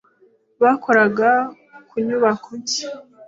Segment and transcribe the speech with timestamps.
[0.61, 1.29] Bakoraga
[1.89, 2.87] ku nyubako nshya.